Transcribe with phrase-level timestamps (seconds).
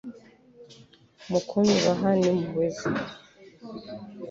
[1.29, 2.89] Mu kunyubaha nimpuhwe ze